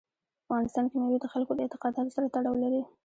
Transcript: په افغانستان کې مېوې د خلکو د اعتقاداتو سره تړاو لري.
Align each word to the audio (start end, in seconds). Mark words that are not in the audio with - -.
په 0.45 0.51
افغانستان 0.51 0.85
کې 0.89 0.95
مېوې 1.01 1.19
د 1.21 1.25
خلکو 1.33 1.51
د 1.55 1.59
اعتقاداتو 1.63 2.15
سره 2.15 2.31
تړاو 2.35 2.61
لري. 2.63 2.81